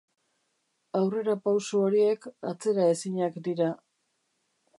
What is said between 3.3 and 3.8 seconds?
dira.